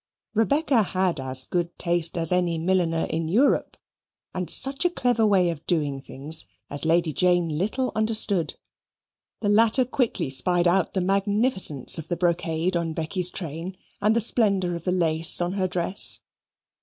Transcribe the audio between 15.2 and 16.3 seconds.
on her dress.